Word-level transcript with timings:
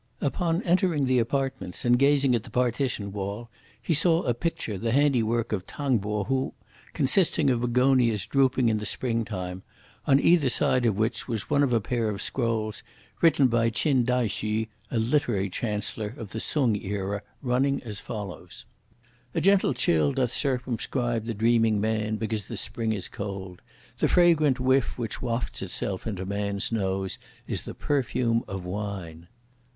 Upon 0.19 0.63
entering 0.63 1.05
the 1.05 1.19
apartments, 1.19 1.85
and 1.85 1.99
gazing 1.99 2.33
at 2.33 2.41
the 2.41 2.49
partition 2.49 3.11
wall, 3.11 3.51
he 3.79 3.93
saw 3.93 4.23
a 4.23 4.33
picture 4.33 4.75
the 4.75 4.91
handiwork 4.93 5.51
of 5.51 5.67
T'ang 5.67 5.99
Po 6.01 6.23
hu, 6.23 6.55
consisting 6.93 7.51
of 7.51 7.61
Begonias 7.61 8.25
drooping 8.25 8.67
in 8.67 8.79
the 8.79 8.87
spring 8.87 9.23
time; 9.23 9.61
on 10.07 10.19
either 10.19 10.49
side 10.49 10.87
of 10.87 10.95
which 10.97 11.27
was 11.27 11.51
one 11.51 11.61
of 11.61 11.71
a 11.71 11.79
pair 11.79 12.09
of 12.09 12.19
scrolls, 12.19 12.81
written 13.21 13.45
by 13.47 13.69
Ch'in 13.69 14.03
Tai 14.03 14.27
hsü, 14.27 14.69
a 14.89 14.97
Literary 14.97 15.51
Chancellor 15.51 16.15
of 16.17 16.31
the 16.31 16.39
Sung 16.39 16.75
era, 16.77 17.21
running 17.43 17.83
as 17.83 17.99
follows: 17.99 18.65
A 19.35 19.39
gentle 19.39 19.75
chill 19.75 20.13
doth 20.13 20.33
circumscribe 20.33 21.25
the 21.25 21.35
dreaming 21.35 21.79
man, 21.79 22.15
because 22.15 22.47
the 22.47 22.57
spring 22.57 22.91
is 22.91 23.07
cold. 23.07 23.61
The 23.99 24.07
fragrant 24.09 24.59
whiff, 24.59 24.97
which 24.97 25.21
wafts 25.21 25.61
itself 25.61 26.07
into 26.07 26.25
man's 26.25 26.71
nose, 26.71 27.19
is 27.45 27.61
the 27.61 27.75
perfume 27.75 28.43
of 28.47 28.65
wine! 28.65 29.27